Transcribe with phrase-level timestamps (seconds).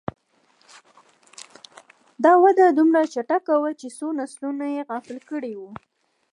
[2.23, 5.69] دا وده دومره چټکه وه چې څو نسلونه یې غافل کړي وو.